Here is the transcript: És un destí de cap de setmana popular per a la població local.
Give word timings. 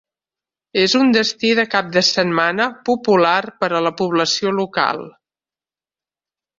És 0.83 0.95
un 0.99 1.11
destí 1.15 1.51
de 1.59 1.65
cap 1.75 1.91
de 1.99 2.03
setmana 2.09 2.67
popular 2.91 3.37
per 3.63 3.73
a 3.75 3.85
la 3.91 3.95
població 4.03 4.59
local. 4.65 5.09